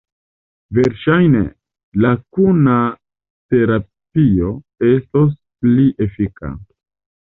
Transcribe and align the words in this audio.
Verŝajne, 0.77 1.41
la 2.07 2.15
kuna 2.39 2.79
terapio 3.55 4.53
estos 4.97 5.41
pli 5.65 5.91
efika. 6.11 6.57